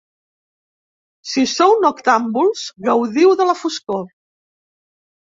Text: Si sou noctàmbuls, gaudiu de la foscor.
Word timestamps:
Si 1.33 1.43
sou 1.51 1.75
noctàmbuls, 1.85 2.65
gaudiu 2.91 3.39
de 3.45 3.51
la 3.53 3.59
foscor. 3.63 4.05